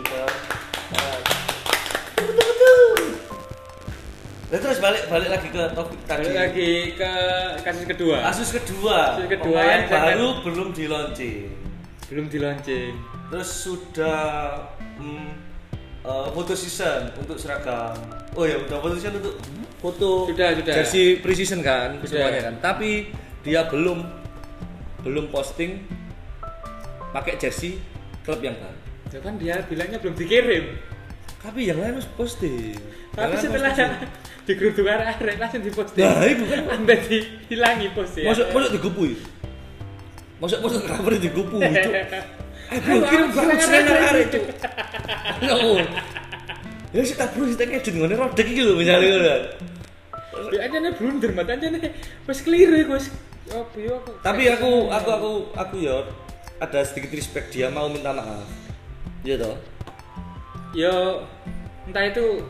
[4.50, 6.26] Nah, terus balik balik lagi ke topik tadi.
[6.26, 7.12] Balik lagi ke
[7.62, 8.16] kasus kedua.
[8.18, 8.98] Kasus kedua.
[9.14, 11.54] Kasus kedua yang baru belum di launching.
[12.10, 12.98] Belum di launching.
[13.30, 14.58] Terus sudah
[14.98, 15.30] hmm,
[16.02, 17.94] eh, foto season untuk seragam.
[18.34, 19.38] Oh ya, udah foto season untuk
[19.78, 20.74] foto Sudah, sudah.
[20.82, 22.26] jersey pre-season kan Sudah.
[22.26, 22.54] semuanya kan.
[22.58, 23.14] Tapi
[23.46, 24.02] dia belum
[25.06, 25.86] belum posting
[27.14, 27.78] pakai jersey
[28.26, 28.78] klub yang baru.
[29.14, 30.74] Ya kan dia bilangnya belum dikirim.
[31.38, 32.74] Tapi yang lain harus posting.
[33.14, 34.10] Tapi setelah posting.
[34.50, 36.02] Di grup arek langsung diposting.
[36.02, 36.60] Nah, itu kan.
[36.66, 38.34] Sampai dihilangi post ya.
[38.34, 39.12] Masuk masuk digupui.
[40.42, 41.90] Masuk masuk cover digupui itu.
[42.70, 43.94] Kirim ayo, banget aja.
[44.10, 44.40] arek itu.
[45.42, 45.54] Ya,
[46.90, 49.22] Ya sih tak bro, kita ngedit ngene rodek iki lho misalnya ngono.
[49.22, 49.42] kan.
[50.50, 51.94] Ya aja nih blunder mat aja nih.
[52.26, 53.06] Wes keliru ya wes.
[54.26, 56.02] Tapi aku aku aku aku ya
[56.58, 58.42] ada sedikit respect dia mau minta maaf.
[59.22, 59.56] Iya toh?
[60.74, 61.22] Yo
[61.86, 62.42] entah itu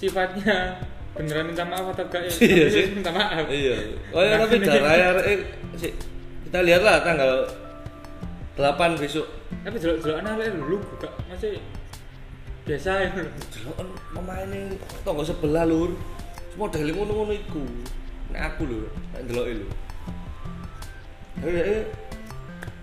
[0.00, 0.80] sifatnya
[1.12, 2.32] beneran minta maaf atau enggak ya.
[2.40, 2.84] Iya sih.
[2.96, 3.44] minta maaf.
[3.52, 3.76] Iya.
[4.16, 5.38] Oh ya tapi darah eh,
[5.76, 5.92] sih.
[6.48, 7.44] Kita lihatlah tanggal
[8.56, 9.26] 8 besok.
[9.60, 11.60] Tapi jelok-jelok anak lu gak masih
[12.64, 13.30] biasa ya lho.
[13.52, 14.60] Deloken pemaine
[15.04, 15.92] tangga sebelah lur.
[16.56, 17.62] Modele ngono-ngono iku.
[18.32, 18.80] Nek aku lho,
[19.12, 19.68] nek lho.
[21.44, 21.82] Eh eh.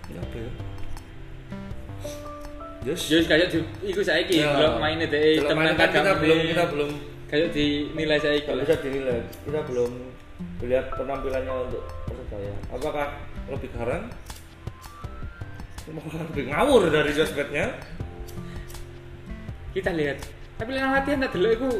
[0.08, 0.67] Ya apa ya?
[2.86, 3.10] Yes.
[3.10, 4.54] Yo kayak di iku saiki Ya.
[4.54, 6.90] delok maine dhek Delok temen main kan kita belum kita belum
[7.26, 8.62] kayak dinilai saiki Gak lah.
[8.64, 9.18] bisa dinilai.
[9.44, 9.90] Kita belum
[10.62, 12.52] melihat penampilannya untuk Persebaya.
[12.70, 13.06] Apakah
[13.50, 14.04] lebih garang?
[15.88, 17.66] Apakah lebih ngawur dari sosmednya?
[19.74, 20.18] Kita lihat.
[20.56, 21.70] Tapi nang latihan tak delok iku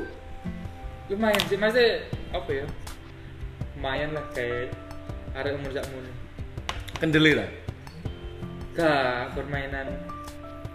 [1.08, 1.88] lumayan sih masih
[2.34, 2.66] apa ya?
[3.78, 4.74] Lumayan lah kayak
[5.32, 6.10] arek umur sakmono.
[6.98, 7.48] Kendeli lah.
[8.74, 9.86] Gak permainan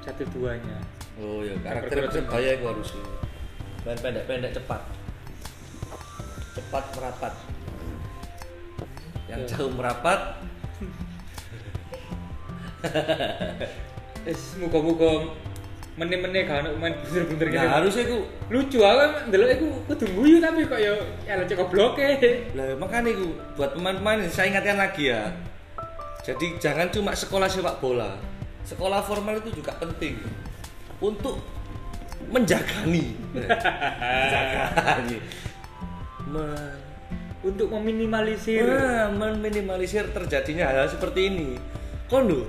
[0.03, 0.77] satu duanya.
[1.15, 2.89] Oh ya, karakter Persebaya itu harus
[3.83, 4.81] main pendek-pendek cepat.
[6.53, 7.33] Cepat merapat.
[9.25, 9.47] Yang Ya.
[9.55, 10.19] jauh merapat,
[14.23, 15.35] Eh, muga-muga
[15.93, 17.69] meneh-meneh ono main bener-bener nah gini.
[17.69, 18.17] harusnya itu
[18.49, 20.89] Lucu aku ndelok iku kudu guyu tapi kok ya
[21.21, 22.01] ya cukup bloke.
[22.57, 25.29] lah makanya itu buat pemain-pemain saya ingatkan lagi ya
[26.25, 28.17] jadi jangan cuma sekolah sepak bola
[28.63, 30.17] sekolah formal itu juga penting
[31.03, 31.39] untuk
[32.31, 35.17] menjagani menjagani
[36.31, 36.81] Me-
[37.43, 41.59] Untuk meminimalisir Nah, meminimalisir terjadinya hal, seperti ini.
[42.07, 42.47] Kon lho,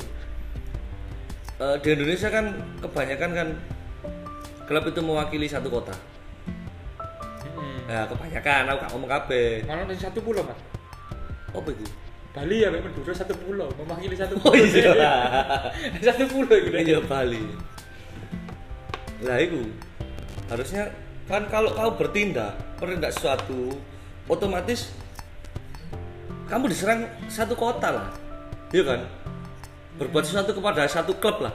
[1.59, 3.49] eh, di Indonesia kan kebanyakan kan
[4.71, 5.91] klub itu mewakili satu kota.
[7.59, 7.91] Hmm.
[7.91, 9.67] Nah, kebanyakan aku gak ngomong kabeh.
[9.67, 10.63] Malah satu pulau mas.
[11.51, 11.83] Apa itu?
[12.35, 14.59] Bali ya memang Madura satu pulau, mewakili satu Oh pulau.
[14.59, 15.15] iya.
[16.11, 16.75] satu pulau gitu.
[16.75, 17.47] Iya Bali.
[19.23, 19.71] Lah itu
[20.51, 20.91] harusnya
[21.25, 23.79] kan kalau kau bertindak bertindak sesuatu
[24.27, 24.93] otomatis
[26.45, 28.07] kamu diserang satu kota lah,
[28.69, 29.01] iya kan?
[29.97, 31.55] Berbuat sesuatu kepada satu klub lah,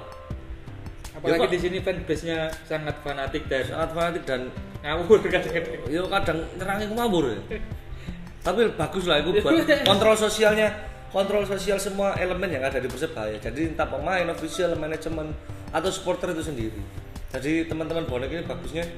[1.13, 4.49] Apalagi Ya, di sini fanbase-nya sangat fanatik dan sangat fanatik dan
[4.81, 5.85] ngawur kadang-kadang.
[5.85, 7.39] yo kadang nyerangnya ngawur ya.
[8.49, 9.53] Tapi bagus lah itu buat
[9.89, 10.73] kontrol sosialnya,
[11.09, 13.37] kontrol sosial semua elemen yang ada di Persebaya.
[13.37, 15.29] Jadi entah pemain, official, manajemen
[15.69, 16.81] atau supporter itu sendiri.
[17.29, 18.89] Jadi teman-teman bonek ini bagusnya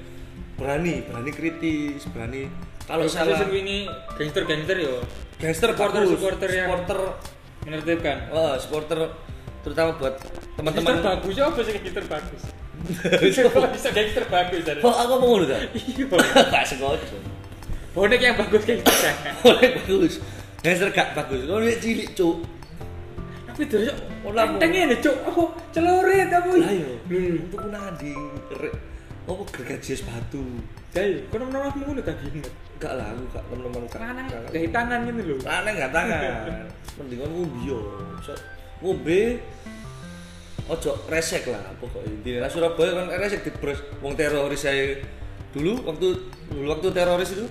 [0.55, 2.47] berani, berani kritis, berani
[2.87, 5.03] kalau salah ini gangster-gangster yo
[5.35, 6.15] gangster supporter- bagus.
[6.15, 6.99] supporter yang- supporter,
[7.61, 8.17] menertibkan.
[8.31, 8.99] wah, supporter
[9.61, 10.95] terutama buat Gangster teman-teman.
[11.03, 12.41] bagus ya apa sih gangster bagus?
[13.75, 14.61] Bisa gangster bagus?
[14.81, 15.57] Oh, aku mau ngono ta?
[15.75, 16.05] Iya.
[16.53, 17.17] Gak sengaja.
[17.91, 19.11] Bonek yang bagus gangster.
[19.41, 20.13] Boleh bagus.
[20.59, 21.43] Gangster gak bagus.
[21.43, 22.37] Kau lihat cilik, Cuk.
[23.45, 24.55] Tapi terus Ora, Bu.
[24.55, 26.49] enteng ini cuk, apa celurit apa?
[26.55, 26.91] Lah yo.
[27.41, 28.13] Untuk nandi.
[28.53, 28.77] Re-
[29.21, 30.41] Apa gergaji es batu?
[30.89, 32.31] Jadi, kau nomor nomor ngono tadi.
[32.31, 33.81] Enggak lah, aku gak teman-teman.
[33.91, 35.37] Lanang gak- dari tangan gitu loh.
[35.43, 36.21] Lanang gak tangan.
[36.97, 37.79] Mendingan ngombe yo.
[38.21, 38.39] So-
[38.81, 39.37] Ngombe
[40.65, 44.97] ojo resek lah pokoknya intinya Nah, Surabaya kan resek dibres wong teroris saya
[45.51, 46.07] dulu waktu
[46.47, 47.45] dulu waktu teroris itu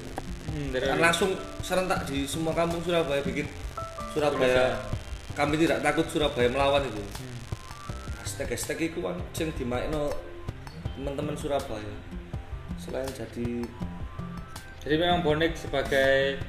[0.50, 1.30] Hmm, dari kan langsung
[1.62, 3.46] serentak di semua kampung Surabaya bikin
[4.10, 4.74] Surabaya.
[5.38, 7.02] Kami tidak takut Surabaya melawan itu.
[8.18, 10.10] Hashtag hashtag itu kan sing dimainno
[10.98, 11.94] teman-teman Surabaya.
[12.82, 13.62] Selain jadi
[14.80, 16.40] Jadi memang bonek sebagai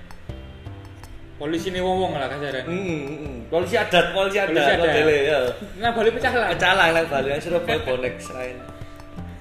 [1.35, 2.63] polisi nih wong lah kasaran.
[2.63, 3.37] hmm, hmm, hmm.
[3.51, 4.15] polisi adat.
[4.15, 4.55] Polisi adat.
[4.55, 4.93] Polisi adat.
[5.25, 5.39] ya?
[5.83, 6.47] Nah, boleh pecah lah.
[6.55, 8.57] pecah lah yang Bali yang Surabaya bonek selain.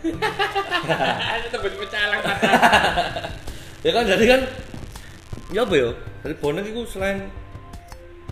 [1.53, 2.21] Tebet pecah lah.
[3.81, 4.41] ya kan jadi kan
[5.51, 5.91] ya apa ya?
[6.21, 7.33] Dari bonek itu selain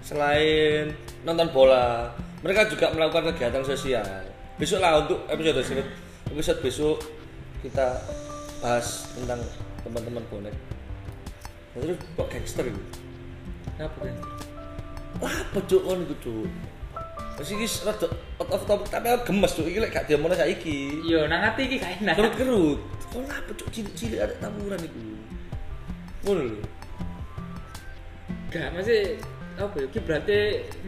[0.04, 0.92] selain
[1.24, 2.12] nonton bola
[2.44, 4.06] mereka juga melakukan kegiatan sosial.
[4.58, 5.88] Besok lah untuk episode episode,
[6.30, 6.96] episode besok
[7.62, 7.98] kita
[8.62, 9.42] bahas tentang
[9.82, 10.54] teman-teman bonek.
[11.74, 12.82] Nah, terus kok gangster itu?
[13.78, 14.16] Apa kan?
[15.18, 15.82] lah apa cuk?
[15.82, 16.46] Kon itu cuk.
[17.38, 18.06] Masih ini rada
[18.38, 19.66] out of topic tapi aku gemes cuk.
[19.66, 21.02] Ini lek gak diomongno saiki.
[21.06, 22.14] Yo, nang ati iki gak enak.
[22.18, 22.78] kerut-kerut.
[23.11, 23.68] Kok lah apa cuk?
[23.74, 25.17] Cilik-cilik ada taburan itu
[26.35, 26.59] lho
[28.49, 29.21] Gak, masih
[29.59, 30.38] apa ya berarti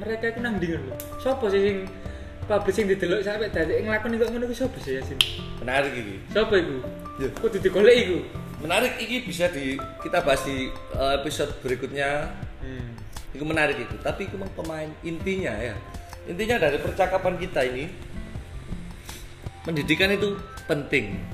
[0.01, 1.77] mereka iku nang ndi lho sapa sih sing
[2.49, 5.19] publish sing didelok sampe dadi nglakoni kok ngono ku sapa sih Yasin
[5.61, 6.17] Menarik ini.
[6.33, 6.77] sapa iku
[7.21, 7.29] Ya.
[7.37, 8.19] kudu digoleki iku
[8.61, 12.29] Menarik ini bisa di kita bahas di eh, episode berikutnya.
[12.61, 12.89] hmm.
[13.33, 13.97] Itu menarik itu.
[14.05, 15.73] Tapi itu memang pemain intinya ya.
[16.29, 17.89] Intinya dari percakapan kita ini
[19.65, 20.37] pendidikan itu
[20.69, 21.25] penting.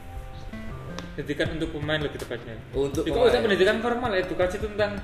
[1.16, 3.40] Pendidikan untuk pemain lebih tepatnya Untuk itu pemain.
[3.40, 5.00] pendidikan formal edukasi tentang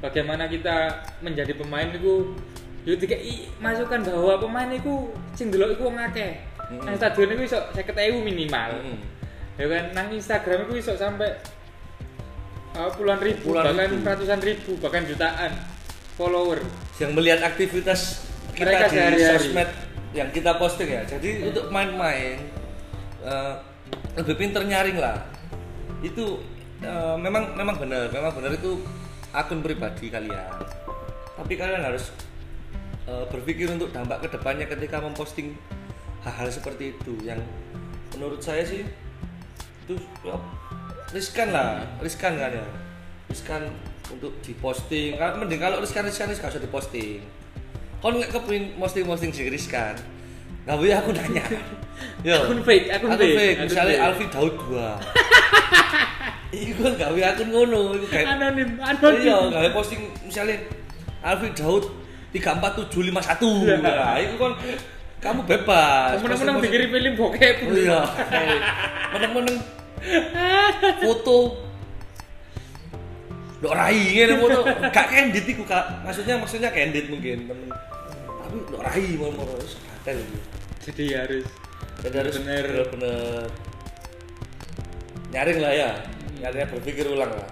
[0.00, 0.76] bagaimana kita
[1.20, 2.32] menjadi pemain itu
[2.80, 3.20] yo dikai
[3.60, 6.86] masukan bahwa pemain itu sing delok iku wong akeh Mm.
[6.86, 8.98] nang stadion iku iso 50.000 minimal Mm.
[9.54, 11.34] ya kan nang Instagram itu iso sampai
[12.72, 14.06] uh, puluhan ribu Puluhan bahkan ribu.
[14.06, 15.52] ratusan ribu bahkan jutaan
[16.14, 16.62] follower
[16.96, 19.40] yang melihat aktivitas kita Mereka di sehari-hari.
[19.42, 19.70] sosmed
[20.10, 21.02] yang kita posting ya.
[21.02, 22.36] Jadi untuk main-main
[23.20, 23.54] eh,
[24.14, 25.22] lebih pinter nyaring lah.
[26.00, 26.40] Itu
[26.80, 28.80] eh, memang memang benar, memang benar itu
[29.30, 30.50] akun pribadi kalian.
[31.36, 32.10] Tapi kalian harus
[33.06, 35.54] eh, berpikir untuk dampak ke depannya ketika memposting
[36.20, 37.40] hal-hal seperti itu yang
[38.12, 38.84] menurut saya sih
[39.88, 40.36] itu ya,
[41.10, 42.66] riskan lah, riskan kan ya,
[43.30, 43.62] riskan
[44.10, 45.16] untuk diposting.
[45.16, 47.22] Mending kalau riskan riskan riskan usah diposting.
[48.00, 49.92] Kon nggak kepingin posting posting sing riskan,
[50.64, 51.44] nggak boleh aku nanya.
[52.24, 53.58] Yo, Akun fake, akun akun fake, fake.
[53.68, 54.06] Misalnya fake.
[54.08, 55.19] Alfi Daud 2
[56.50, 60.58] Iku kan gawe akun ngono, iku kayak anonim anonim Iya, gawe posting misalnya
[61.22, 61.86] Alfi Daud
[62.34, 63.70] 34751.
[63.70, 63.76] Iya.
[63.78, 64.52] Nah, itu kan
[65.20, 66.16] kamu bebas.
[66.24, 68.00] menang-menang dikirim film bokep Oh iya.
[69.14, 69.56] Meneng-meneng
[71.04, 71.38] foto
[73.60, 74.64] Dok rai ngene foto.
[74.88, 76.00] Gak candid iku, Kak.
[76.00, 77.68] Maksudnya maksudnya candid mungkin, temen.
[78.40, 79.04] Tapi dok rai
[79.60, 80.18] wis gatel
[80.80, 81.46] jadi harus
[82.00, 82.64] Jadi harus Bener.
[82.64, 83.52] bener-bener
[85.30, 85.90] nyaring lah ya.
[86.40, 87.50] Nyaringnya berpikir ulang lah.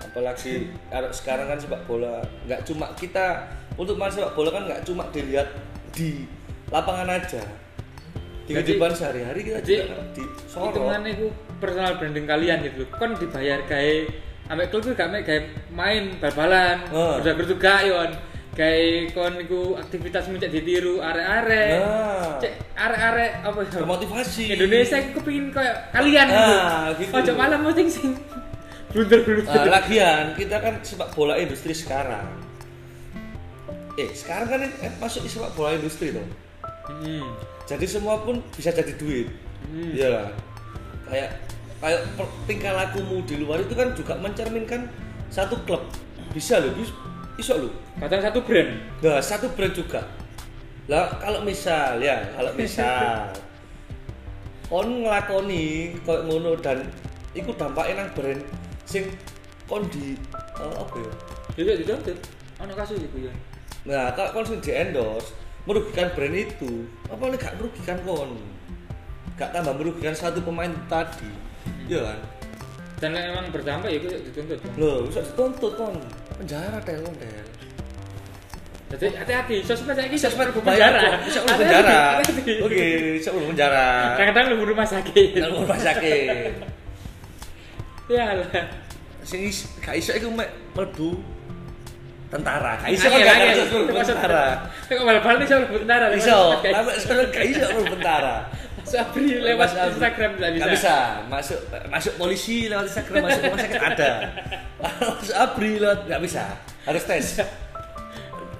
[0.00, 4.82] Apalagi ar- sekarang kan sepak bola nggak cuma kita untuk main sepak bola kan nggak
[4.84, 5.48] cuma dilihat
[5.92, 6.24] di
[6.72, 7.42] lapangan aja.
[8.42, 10.66] Di kehidupan sehari-hari kita jadi, juga kan di sorot.
[10.74, 11.26] hitungannya itu
[11.62, 13.96] personal branding kalian gitu kon dibayar gawe
[14.50, 18.10] ambek klub itu gak gawe main bal-balan udah gertu gak yon
[18.52, 18.84] gawe
[19.16, 22.36] kon iku aktivitas cek ditiru arek-arek Nah.
[22.36, 24.42] cek arek-arek apa ya Termotivasi.
[24.52, 27.12] Indonesia aku kepingin kayak kalian Ah, gitu.
[27.16, 28.12] Ojo malah posting sing
[28.92, 29.48] blunder-blunder.
[29.48, 32.28] Nah, lagian kita kan sepak bola industri sekarang.
[33.96, 36.28] Eh, sekarang kan eh, masuk sepak bola industri dong.
[36.84, 37.32] Hmm.
[37.64, 39.32] Jadi semua pun bisa jadi duit.
[39.64, 39.96] Hmm.
[39.96, 40.28] Iya lah.
[41.08, 41.40] Kayak
[41.80, 42.00] kayak
[42.44, 44.92] tingkah lakumu di luar itu kan juga mencerminkan
[45.32, 45.88] satu klub.
[46.36, 46.76] Bisa loh,
[47.36, 47.72] bisa loh.
[47.98, 48.70] Kadang satu brand.
[49.00, 50.02] Nah, satu brand juga.
[50.90, 53.30] Lah kalau misal ya, kalau misal
[54.72, 56.88] kon nglakoni koyo ngono dan
[57.36, 58.40] iku dampaknya nang brand
[58.88, 59.12] sing
[59.68, 60.16] kon di
[60.58, 61.12] eh, apa ya?
[61.56, 62.18] Tidak dituntut.
[62.64, 63.32] Ono kasus iku ya.
[63.88, 68.30] Nah, kalau kon sing di endorse merugikan brand itu, apa nih gak merugikan kon?
[69.38, 71.30] Gak tambah merugikan satu pemain tadi.
[71.86, 72.18] Iya kan?
[73.02, 74.58] Dan emang berdampak ya itu dituntut.
[74.78, 75.98] Loh, bisa dituntut kon.
[76.42, 77.46] Penjara kon tel.
[78.92, 81.22] Jadi hati-hati, sosmed saya ini Sosmed bayar penjara.
[81.24, 81.98] bisa udah penjara.
[82.66, 83.86] Oke, bisa udah penjara.
[84.18, 85.38] Kadang-kadang lu rumah sakit.
[85.38, 86.50] Dalam rumah sakit.
[88.10, 88.48] Ya lah.
[89.22, 91.14] Sing is- gak iso iku mek mlebu
[92.28, 92.74] tentara.
[92.82, 94.44] Gak iso kan gak iso mlebu tentara.
[94.90, 96.06] Kok bal-bal nih soal tentara.
[96.12, 98.36] Iso, tapi sekarang gak iso mlebu tentara.
[98.82, 99.92] Sabri lewat Mas Abri.
[99.94, 100.62] Instagram tidak bisa.
[100.62, 100.96] Gak bisa.
[101.30, 104.10] Masuk masuk polisi lewat Instagram, masuk rumah sakit ada.
[105.46, 106.44] Abri lewat gak bisa.
[106.84, 107.26] Harus tes.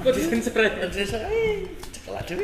[0.00, 0.72] Kok disensor eh,
[1.92, 2.34] cekel aja.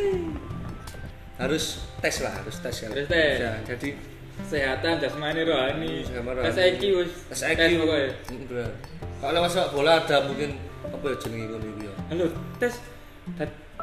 [1.37, 1.65] Harus
[2.01, 2.89] tes lah, harus tes ya.
[2.93, 3.37] Harus tes.
[3.41, 3.89] Ya, jadi
[4.37, 6.05] Kesehatan jasmani rohani.
[6.05, 6.61] Sama Tes.
[6.61, 6.83] IQ
[7.33, 7.61] tes IQ.
[7.81, 8.11] pokoknya.
[8.29, 8.71] Bener.
[9.17, 10.61] Kalau lewat bola ada mungkin
[10.93, 11.95] apa ya jenenge ngono iku ya.
[12.13, 12.27] Halo,
[12.63, 12.75] tes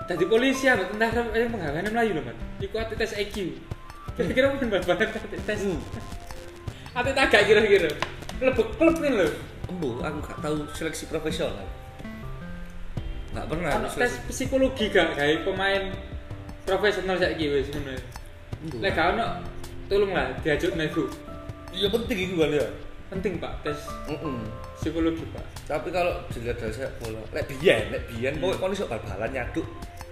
[0.03, 2.37] Tadi polisi apa tentara yang penggawean Melayu loh, Man.
[2.59, 3.55] Iku ate tes IQ.
[4.19, 5.59] Kira-kira mungkin ate tes.
[5.63, 5.79] Hmm.
[6.97, 7.89] Ate tagak kira-kira.
[8.37, 9.27] Lebek klub nih lho.
[9.65, 11.65] Embo, aku gak tahu seleksi profesional.
[13.33, 15.89] Gak pernah aku tes psikologi gak gawe pemain
[16.69, 17.97] profesional wis ngono.
[18.61, 18.75] Embo.
[18.77, 19.25] Lek gak ono
[19.89, 21.09] tolonglah diajuk nego.
[21.73, 22.67] Iya penting itu kan ya.
[23.09, 23.79] Penting Pak tes.
[24.77, 25.45] Psikologi Pak.
[25.63, 29.67] Tapi kalau dilihat dari sepak bola, lek biyen, lek biyen pokoknya kon iso bal-balan nyaduk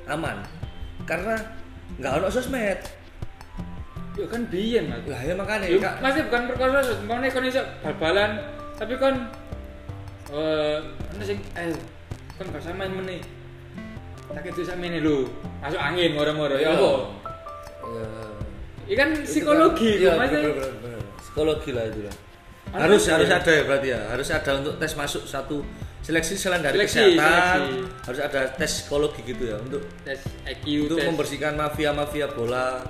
[0.07, 0.38] aman.
[1.03, 1.36] Karena
[1.99, 2.80] nggak ono sosmed.
[4.16, 5.03] Yo kan biyen Mas.
[5.07, 5.95] Lah ya makanya Kak.
[6.03, 8.32] masih bukan perkara umpamane kon iso bal-balan
[8.76, 9.16] tapi kon
[10.32, 10.78] eh
[11.12, 11.72] ana sing eh
[12.39, 13.20] kon gak sama meneh.
[14.32, 15.28] Tak itu sama ini lho.
[15.59, 16.91] Masuk angin moro-moro ya apa?
[17.84, 18.07] Ya.
[18.88, 21.03] Ini kan Itu psikologi kan- iya, bener.
[21.20, 22.16] psikologi lah itu lah
[22.72, 23.11] Ada harus ya?
[23.15, 25.59] harus ada ya berarti ya harus ada untuk tes masuk satu
[26.01, 28.05] seleksi selain dari Seleksi, kesehatan seleksi.
[28.07, 30.17] harus ada tes psikologi gitu ya untuk tes
[30.47, 32.82] IQ untuk tes membersihkan mafia mafia bola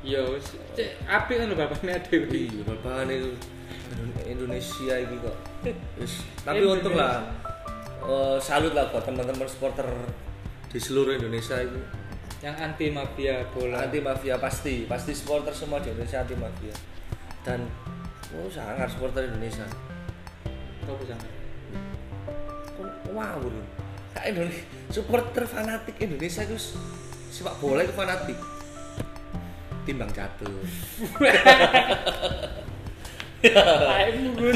[0.00, 0.34] yo
[0.72, 3.30] cek apik ngono bapaknya ada Iya, bapak itu
[4.24, 5.36] Indonesia ini kok.
[6.46, 7.20] Tapi untung lah.
[8.00, 9.84] eh, salut lah buat teman-teman supporter
[10.66, 11.76] di seluruh Indonesia itu
[12.40, 16.72] yang anti mafia bola anti mafia pasti pasti supporter semua di Indonesia anti mafia
[17.44, 17.68] dan
[18.38, 19.66] oh sangat supporter Indonesia.
[20.86, 21.14] Kau bisa
[22.78, 23.62] Kok- wow bro
[24.10, 26.58] kayak Indonesia supporter fanatik Indonesia itu
[27.30, 28.38] sepak bola itu fanatik.
[29.86, 30.60] Timbang jatuh.
[33.40, 34.52] Ayo gue.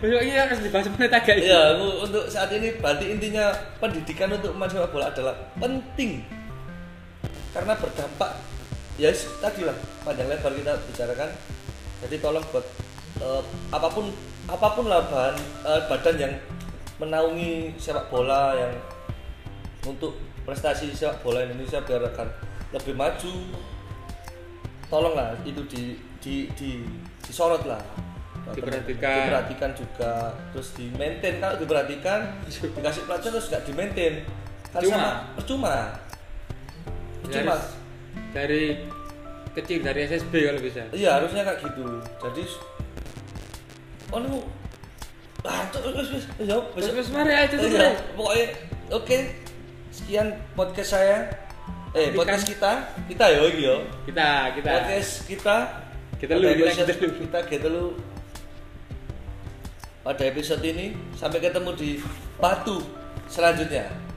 [0.00, 1.52] Besok ini harus dibahas menit agak ini.
[1.52, 6.24] Ya, aku untuk saat ini berarti intinya pendidikan untuk sepak bola adalah penting.
[7.52, 8.40] Karena berdampak
[8.98, 11.30] ya tadi lah panjang lebar kita bicarakan.
[12.02, 12.66] Jadi tolong buat
[13.22, 14.10] eh, apa pun
[14.50, 16.34] apa pun lah bahan eh, badan yang
[16.98, 18.74] menaungi sepak bola yang
[19.86, 22.28] untuk prestasi sepak bola Indonesia biar akan
[22.74, 23.32] lebih maju
[24.90, 25.82] tolonglah itu di
[26.18, 26.82] di di
[27.22, 27.80] disorot lah.
[28.48, 29.28] Diperhatikan.
[29.28, 30.32] diperhatikan juga.
[30.56, 32.18] Terus di maintain kalau diperhatikan
[32.76, 34.14] dikasih pelajaran terus nggak di maintain.
[34.74, 34.96] Kan Percuma.
[34.98, 35.74] sama percuma.
[37.22, 37.54] Percuma.
[37.54, 37.77] Harus
[38.30, 38.76] dari
[39.52, 40.82] kecil dari SSB kalau bisa.
[40.92, 41.84] iya harusnya kayak gitu.
[42.22, 42.42] Jadi
[44.08, 44.38] oh lu
[45.46, 47.94] ah tuh wis wis wis wis terus mari tutup Iya, deh.
[48.14, 48.46] pokoknya
[48.92, 49.18] oke.
[49.88, 51.18] Sekian podcast saya.
[51.92, 52.72] Eh podcast kita.
[53.08, 54.68] Kita yo iki yo Kita kita.
[54.68, 55.56] podcast kita.
[56.18, 57.08] Kita lu, kita lu.
[57.22, 57.84] kita kita lu.
[60.02, 61.90] Pada episode ini sampai ketemu di
[62.36, 62.80] batu
[63.26, 64.07] selanjutnya